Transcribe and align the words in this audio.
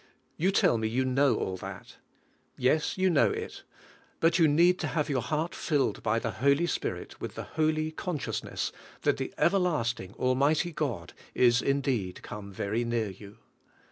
You 0.35 0.49
tell 0.49 0.79
me 0.79 0.87
you 0.87 1.05
know 1.05 1.35
all 1.35 1.57
that. 1.57 1.97
Yes, 2.57 2.97
you 2.97 3.07
know 3.07 3.29
it; 3.29 3.61
but 4.19 4.39
you 4.39 4.47
need 4.47 4.79
to 4.79 4.87
have 4.87 5.11
your 5.11 5.21
heart 5.21 5.53
filled 5.53 6.01
by 6.01 6.17
the 6.17 6.31
Holy 6.41 6.65
Spirit 6.65 7.21
with 7.21 7.35
the 7.35 7.43
holy 7.43 7.91
consciousness 7.91 8.71
that 9.01 9.17
the 9.17 9.31
everlasting, 9.37 10.13
almighty 10.15 10.71
God 10.71 11.13
is 11.35 11.61
indeed 11.61 12.23
come 12.23 12.51
very 12.51 12.83
near 12.83 13.11
you. 13.11 13.37